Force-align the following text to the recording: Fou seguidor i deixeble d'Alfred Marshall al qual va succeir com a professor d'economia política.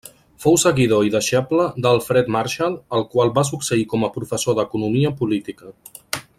Fou 0.43 0.55
seguidor 0.61 1.03
i 1.07 1.11
deixeble 1.15 1.65
d'Alfred 1.85 2.33
Marshall 2.37 2.79
al 2.99 3.07
qual 3.13 3.33
va 3.37 3.45
succeir 3.53 3.87
com 3.93 4.09
a 4.09 4.13
professor 4.17 4.59
d'economia 4.61 5.17
política. 5.23 5.75